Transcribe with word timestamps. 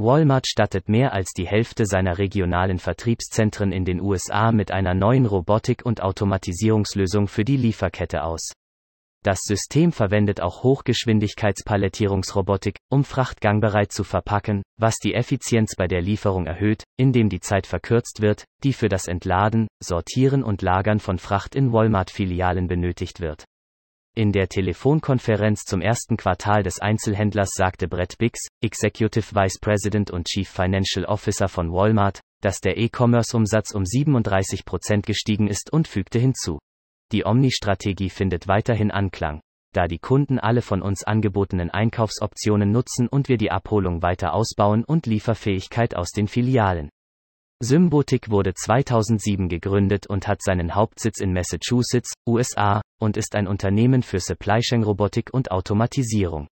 Walmart 0.00 0.46
stattet 0.46 0.88
mehr 0.88 1.12
als 1.12 1.32
die 1.32 1.48
Hälfte 1.48 1.84
seiner 1.84 2.18
regionalen 2.18 2.78
Vertriebszentren 2.78 3.72
in 3.72 3.84
den 3.84 4.00
USA 4.00 4.52
mit 4.52 4.70
einer 4.70 4.94
neuen 4.94 5.26
Robotik- 5.26 5.84
und 5.84 6.02
Automatisierungslösung 6.02 7.26
für 7.26 7.44
die 7.44 7.56
Lieferkette 7.56 8.22
aus. 8.22 8.52
Das 9.24 9.40
System 9.42 9.90
verwendet 9.90 10.40
auch 10.40 10.62
Hochgeschwindigkeitspalettierungsrobotik, 10.62 12.76
um 12.88 13.02
Fracht 13.02 13.40
gangbereit 13.40 13.90
zu 13.90 14.04
verpacken, 14.04 14.62
was 14.78 14.94
die 15.02 15.14
Effizienz 15.14 15.74
bei 15.76 15.88
der 15.88 16.00
Lieferung 16.00 16.46
erhöht, 16.46 16.84
indem 16.96 17.28
die 17.28 17.40
Zeit 17.40 17.66
verkürzt 17.66 18.20
wird, 18.20 18.44
die 18.62 18.72
für 18.72 18.88
das 18.88 19.08
Entladen, 19.08 19.66
Sortieren 19.82 20.44
und 20.44 20.62
Lagern 20.62 21.00
von 21.00 21.18
Fracht 21.18 21.56
in 21.56 21.72
Walmart-Filialen 21.72 22.68
benötigt 22.68 23.18
wird. 23.18 23.46
In 24.14 24.32
der 24.32 24.48
Telefonkonferenz 24.48 25.62
zum 25.62 25.80
ersten 25.80 26.16
Quartal 26.16 26.62
des 26.62 26.80
Einzelhändlers 26.80 27.50
sagte 27.54 27.88
Brett 27.88 28.18
Bix, 28.18 28.40
Executive 28.60 29.34
Vice 29.34 29.58
President 29.60 30.10
und 30.10 30.26
Chief 30.26 30.48
Financial 30.48 31.04
Officer 31.04 31.48
von 31.48 31.72
Walmart, 31.72 32.20
dass 32.40 32.60
der 32.60 32.78
E-Commerce-Umsatz 32.78 33.72
um 33.72 33.84
37 33.84 34.64
Prozent 34.64 35.06
gestiegen 35.06 35.46
ist 35.46 35.72
und 35.72 35.86
fügte 35.86 36.18
hinzu. 36.18 36.58
Die 37.12 37.24
Omni-Strategie 37.24 38.10
findet 38.10 38.48
weiterhin 38.48 38.90
Anklang, 38.90 39.40
da 39.72 39.86
die 39.86 39.98
Kunden 39.98 40.38
alle 40.38 40.62
von 40.62 40.82
uns 40.82 41.04
angebotenen 41.04 41.70
Einkaufsoptionen 41.70 42.70
nutzen 42.70 43.08
und 43.08 43.28
wir 43.28 43.38
die 43.38 43.50
Abholung 43.50 44.02
weiter 44.02 44.34
ausbauen 44.34 44.84
und 44.84 45.06
Lieferfähigkeit 45.06 45.94
aus 45.94 46.10
den 46.10 46.28
Filialen. 46.28 46.90
Symbotic 47.60 48.30
wurde 48.30 48.54
2007 48.54 49.48
gegründet 49.48 50.06
und 50.06 50.28
hat 50.28 50.42
seinen 50.42 50.76
Hauptsitz 50.76 51.18
in 51.18 51.32
Massachusetts, 51.32 52.12
USA, 52.24 52.80
und 53.00 53.16
ist 53.16 53.34
ein 53.34 53.48
Unternehmen 53.48 54.02
für 54.02 54.20
Supply 54.20 54.60
Chain 54.60 54.84
Robotik 54.84 55.30
und 55.32 55.50
Automatisierung. 55.50 56.46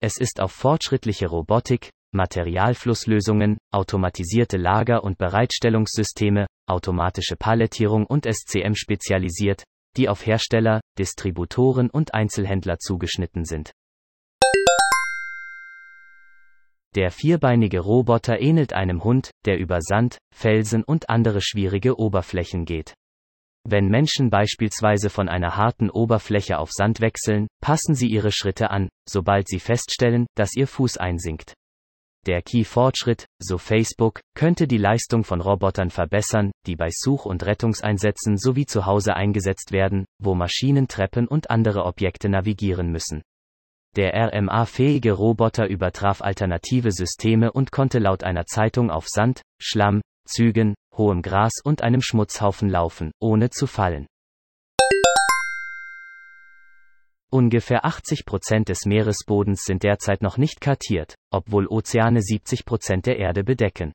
Es 0.00 0.18
ist 0.18 0.40
auf 0.40 0.50
fortschrittliche 0.50 1.28
Robotik, 1.28 1.90
Materialflusslösungen, 2.12 3.58
automatisierte 3.72 4.56
Lager- 4.56 5.04
und 5.04 5.16
Bereitstellungssysteme, 5.16 6.46
automatische 6.66 7.36
Palettierung 7.36 8.04
und 8.04 8.26
SCM 8.26 8.74
spezialisiert, 8.74 9.62
die 9.96 10.08
auf 10.08 10.26
Hersteller, 10.26 10.80
Distributoren 10.98 11.88
und 11.88 12.14
Einzelhändler 12.14 12.78
zugeschnitten 12.78 13.44
sind. 13.44 13.70
Der 16.94 17.10
vierbeinige 17.10 17.80
Roboter 17.80 18.40
ähnelt 18.40 18.74
einem 18.74 19.02
Hund, 19.02 19.30
der 19.46 19.58
über 19.58 19.80
Sand, 19.80 20.18
Felsen 20.34 20.84
und 20.84 21.08
andere 21.08 21.40
schwierige 21.40 21.98
Oberflächen 21.98 22.66
geht. 22.66 22.94
Wenn 23.64 23.88
Menschen 23.88 24.28
beispielsweise 24.28 25.08
von 25.08 25.28
einer 25.28 25.56
harten 25.56 25.88
Oberfläche 25.88 26.58
auf 26.58 26.70
Sand 26.70 27.00
wechseln, 27.00 27.46
passen 27.62 27.94
sie 27.94 28.08
ihre 28.08 28.32
Schritte 28.32 28.70
an, 28.70 28.88
sobald 29.08 29.48
sie 29.48 29.60
feststellen, 29.60 30.26
dass 30.36 30.54
ihr 30.54 30.66
Fuß 30.66 30.98
einsinkt. 30.98 31.54
Der 32.26 32.42
Key-Fortschritt, 32.42 33.26
so 33.40 33.58
Facebook, 33.58 34.20
könnte 34.34 34.68
die 34.68 34.78
Leistung 34.78 35.24
von 35.24 35.40
Robotern 35.40 35.90
verbessern, 35.90 36.52
die 36.66 36.76
bei 36.76 36.88
Such- 36.90 37.26
und 37.26 37.44
Rettungseinsätzen 37.44 38.36
sowie 38.36 38.66
zu 38.66 38.86
Hause 38.86 39.14
eingesetzt 39.14 39.72
werden, 39.72 40.04
wo 40.20 40.34
Maschinen 40.34 40.88
Treppen 40.88 41.26
und 41.26 41.50
andere 41.50 41.84
Objekte 41.84 42.28
navigieren 42.28 42.92
müssen. 42.92 43.22
Der 43.94 44.14
RMA-fähige 44.14 45.12
Roboter 45.12 45.68
übertraf 45.68 46.22
alternative 46.22 46.92
Systeme 46.92 47.52
und 47.52 47.72
konnte 47.72 47.98
laut 47.98 48.24
einer 48.24 48.46
Zeitung 48.46 48.90
auf 48.90 49.06
Sand, 49.06 49.42
Schlamm, 49.60 50.00
Zügen, 50.26 50.74
hohem 50.96 51.20
Gras 51.20 51.52
und 51.62 51.82
einem 51.82 52.00
Schmutzhaufen 52.00 52.70
laufen, 52.70 53.12
ohne 53.20 53.50
zu 53.50 53.66
fallen. 53.66 54.06
Ungefähr 57.30 57.84
80 57.84 58.24
Prozent 58.24 58.68
des 58.70 58.86
Meeresbodens 58.86 59.64
sind 59.64 59.82
derzeit 59.82 60.22
noch 60.22 60.38
nicht 60.38 60.62
kartiert, 60.62 61.14
obwohl 61.30 61.66
Ozeane 61.66 62.22
70 62.22 62.64
Prozent 62.64 63.04
der 63.04 63.18
Erde 63.18 63.44
bedecken. 63.44 63.92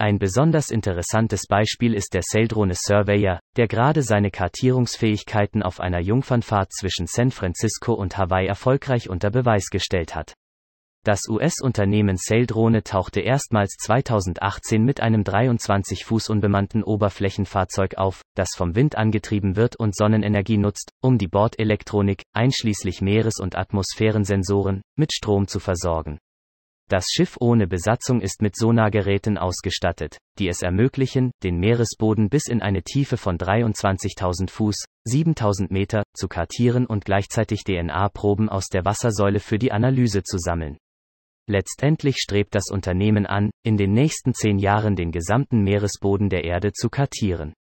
Ein 0.00 0.20
besonders 0.20 0.70
interessantes 0.70 1.48
Beispiel 1.48 1.92
ist 1.92 2.14
der 2.14 2.22
Saildrone 2.24 2.74
Surveyor, 2.76 3.40
der 3.56 3.66
gerade 3.66 4.02
seine 4.02 4.30
Kartierungsfähigkeiten 4.30 5.60
auf 5.60 5.80
einer 5.80 5.98
Jungfernfahrt 5.98 6.72
zwischen 6.72 7.08
San 7.08 7.32
Francisco 7.32 7.94
und 7.94 8.16
Hawaii 8.16 8.46
erfolgreich 8.46 9.10
unter 9.10 9.30
Beweis 9.30 9.70
gestellt 9.70 10.14
hat. 10.14 10.34
Das 11.04 11.22
US-Unternehmen 11.28 12.16
Saildrone 12.16 12.84
tauchte 12.84 13.22
erstmals 13.22 13.74
2018 13.80 14.84
mit 14.84 15.00
einem 15.00 15.24
23 15.24 16.04
Fuß 16.04 16.28
unbemannten 16.28 16.84
Oberflächenfahrzeug 16.84 17.96
auf, 17.96 18.22
das 18.36 18.50
vom 18.54 18.76
Wind 18.76 18.94
angetrieben 18.94 19.56
wird 19.56 19.74
und 19.74 19.96
Sonnenenergie 19.96 20.58
nutzt, 20.58 20.92
um 21.00 21.18
die 21.18 21.26
Bordelektronik, 21.26 22.22
einschließlich 22.34 23.00
Meeres- 23.00 23.40
und 23.40 23.56
Atmosphärensensoren, 23.56 24.80
mit 24.94 25.12
Strom 25.12 25.48
zu 25.48 25.58
versorgen. 25.58 26.18
Das 26.90 27.08
Schiff 27.10 27.36
ohne 27.38 27.66
Besatzung 27.66 28.22
ist 28.22 28.40
mit 28.40 28.56
Sonargeräten 28.56 29.36
ausgestattet, 29.36 30.16
die 30.38 30.48
es 30.48 30.62
ermöglichen, 30.62 31.32
den 31.42 31.58
Meeresboden 31.58 32.30
bis 32.30 32.46
in 32.46 32.62
eine 32.62 32.82
Tiefe 32.82 33.18
von 33.18 33.36
23.000 33.36 34.48
Fuß, 34.48 34.84
7.000 35.06 35.70
Meter, 35.70 36.02
zu 36.16 36.28
kartieren 36.28 36.86
und 36.86 37.04
gleichzeitig 37.04 37.64
DNA-Proben 37.64 38.48
aus 38.48 38.68
der 38.68 38.86
Wassersäule 38.86 39.38
für 39.38 39.58
die 39.58 39.70
Analyse 39.70 40.22
zu 40.22 40.38
sammeln. 40.38 40.78
Letztendlich 41.46 42.16
strebt 42.16 42.54
das 42.54 42.70
Unternehmen 42.70 43.26
an, 43.26 43.50
in 43.64 43.76
den 43.76 43.92
nächsten 43.92 44.32
zehn 44.32 44.58
Jahren 44.58 44.96
den 44.96 45.12
gesamten 45.12 45.62
Meeresboden 45.62 46.30
der 46.30 46.44
Erde 46.44 46.72
zu 46.72 46.88
kartieren. 46.88 47.52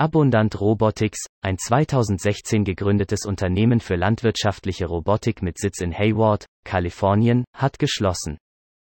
Abundant 0.00 0.60
Robotics, 0.60 1.26
ein 1.42 1.58
2016 1.58 2.62
gegründetes 2.62 3.26
Unternehmen 3.26 3.80
für 3.80 3.96
landwirtschaftliche 3.96 4.86
Robotik 4.86 5.42
mit 5.42 5.58
Sitz 5.58 5.80
in 5.80 5.92
Hayward, 5.92 6.46
Kalifornien, 6.64 7.44
hat 7.52 7.80
geschlossen. 7.80 8.38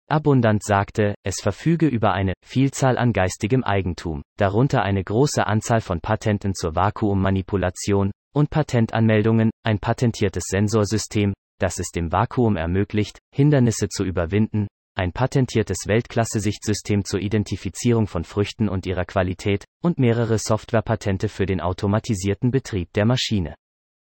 Abundant 0.10 0.62
sagte, 0.62 1.16
es 1.24 1.40
verfüge 1.40 1.88
über 1.88 2.12
eine 2.12 2.34
Vielzahl 2.46 2.98
an 2.98 3.14
geistigem 3.14 3.64
Eigentum, 3.64 4.24
darunter 4.38 4.82
eine 4.82 5.02
große 5.02 5.48
Anzahl 5.48 5.80
von 5.80 6.02
Patenten 6.02 6.54
zur 6.54 6.76
Vakuummanipulation 6.76 8.12
und 8.36 8.50
Patentanmeldungen, 8.50 9.52
ein 9.64 9.80
patentiertes 9.80 10.48
Sensorsystem, 10.48 11.32
das 11.60 11.80
es 11.80 11.92
dem 11.92 12.12
Vakuum 12.12 12.58
ermöglicht, 12.58 13.20
Hindernisse 13.34 13.88
zu 13.88 14.04
überwinden, 14.04 14.68
ein 15.00 15.14
patentiertes 15.14 15.88
Weltklasse-Sichtsystem 15.88 17.06
zur 17.06 17.22
Identifizierung 17.22 18.06
von 18.06 18.26
Früchten 18.26 18.68
und 18.68 18.86
ihrer 18.86 19.06
Qualität, 19.06 19.64
und 19.82 19.98
mehrere 19.98 20.38
Softwarepatente 20.38 21.30
für 21.30 21.46
den 21.46 21.62
automatisierten 21.62 22.52
Betrieb 22.52 22.92
der 22.94 23.06
Maschine. 23.06 23.56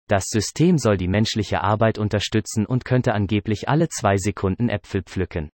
Das 0.09 0.25
System 0.27 0.79
soll 0.79 0.97
die 0.97 1.07
menschliche 1.07 1.61
Arbeit 1.63 1.99
unterstützen 1.99 2.65
und 2.65 2.87
könnte 2.87 3.13
angeblich 3.13 3.69
alle 3.69 3.89
zwei 3.91 4.17
Sekunden 4.17 4.71
Äpfel 4.71 5.03
pflücken. 5.03 5.51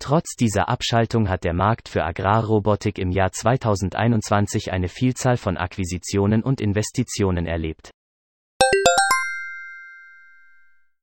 Trotz 0.00 0.34
dieser 0.34 0.68
Abschaltung 0.68 1.28
hat 1.28 1.44
der 1.44 1.54
Markt 1.54 1.88
für 1.88 2.04
Agrarrobotik 2.04 2.98
im 2.98 3.12
Jahr 3.12 3.30
2021 3.30 4.72
eine 4.72 4.88
Vielzahl 4.88 5.36
von 5.36 5.56
Akquisitionen 5.56 6.42
und 6.42 6.60
Investitionen 6.60 7.46
erlebt. 7.46 7.90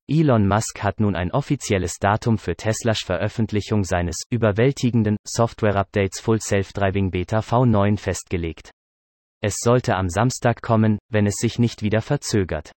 Elon 0.08 0.48
Musk 0.48 0.84
hat 0.84 1.00
nun 1.00 1.16
ein 1.16 1.32
offizielles 1.32 1.96
Datum 2.00 2.38
für 2.38 2.56
Teslas 2.56 3.00
Veröffentlichung 3.00 3.84
seines 3.84 4.18
überwältigenden 4.30 5.18
Software-Updates 5.26 6.20
Full 6.20 6.40
Self-Driving 6.40 7.10
Beta 7.10 7.40
V9 7.40 7.98
festgelegt. 7.98 8.70
Es 9.42 9.56
sollte 9.58 9.96
am 9.96 10.08
Samstag 10.08 10.62
kommen, 10.62 11.00
wenn 11.10 11.26
es 11.26 11.38
sich 11.38 11.58
nicht 11.58 11.82
wieder 11.82 12.02
verzögert. 12.02 12.72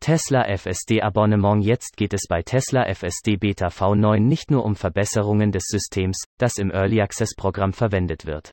Tesla 0.00 0.44
FSD 0.54 1.00
Abonnement 1.00 1.64
Jetzt 1.64 1.96
geht 1.96 2.12
es 2.12 2.26
bei 2.28 2.42
Tesla 2.42 2.84
FSD 2.84 3.36
Beta 3.36 3.68
V9 3.68 4.18
nicht 4.18 4.50
nur 4.50 4.66
um 4.66 4.76
Verbesserungen 4.76 5.52
des 5.52 5.64
Systems, 5.66 6.24
das 6.38 6.58
im 6.58 6.70
Early 6.70 7.00
Access 7.00 7.34
Programm 7.36 7.72
verwendet 7.72 8.26
wird. 8.26 8.50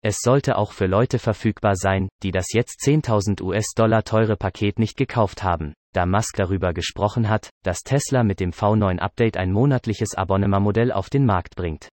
Es 0.00 0.18
sollte 0.20 0.56
auch 0.56 0.70
für 0.70 0.86
Leute 0.86 1.18
verfügbar 1.18 1.74
sein, 1.74 2.08
die 2.22 2.30
das 2.30 2.52
jetzt 2.52 2.80
10.000 2.84 3.42
US-Dollar 3.42 4.04
teure 4.04 4.36
Paket 4.36 4.78
nicht 4.78 4.96
gekauft 4.96 5.42
haben 5.42 5.74
da 5.92 6.06
Musk 6.06 6.36
darüber 6.36 6.72
gesprochen 6.72 7.28
hat, 7.28 7.50
dass 7.62 7.80
Tesla 7.80 8.24
mit 8.24 8.40
dem 8.40 8.50
V9-Update 8.50 9.36
ein 9.36 9.52
monatliches 9.52 10.14
Abonnementmodell 10.14 10.90
auf 10.92 11.10
den 11.10 11.26
Markt 11.26 11.56
bringt. 11.56 11.90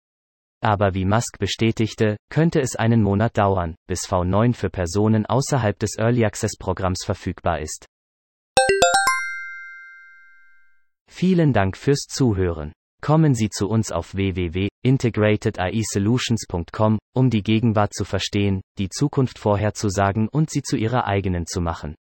Aber 0.63 0.95
wie 0.95 1.05
Musk 1.05 1.39
bestätigte, 1.39 2.17
könnte 2.31 2.61
es 2.61 2.75
einen 2.75 3.03
Monat 3.03 3.37
dauern, 3.37 3.75
bis 3.87 4.09
V9 4.09 4.55
für 4.55 4.71
Personen 4.71 5.27
außerhalb 5.27 5.79
des 5.79 5.99
Early 5.99 6.25
Access 6.25 6.57
Programms 6.59 7.05
verfügbar 7.05 7.61
ist. 7.61 7.85
Vielen 11.11 11.53
Dank 11.53 11.77
fürs 11.77 12.07
Zuhören. 12.09 12.73
Kommen 13.03 13.35
Sie 13.35 13.51
zu 13.51 13.69
uns 13.69 13.93
auf 13.93 14.15
www.integratedAIsolutions.com, 14.15 16.99
um 17.15 17.29
die 17.29 17.43
Gegenwart 17.43 17.93
zu 17.93 18.07
verstehen, 18.07 18.63
die 18.79 18.89
Zukunft 18.89 19.39
vorherzusagen 19.39 20.29
und 20.29 20.49
sie 20.49 20.63
zu 20.63 20.79
Ihrer 20.79 21.07
eigenen 21.07 21.47
zu 21.47 21.61
machen. 21.61 21.95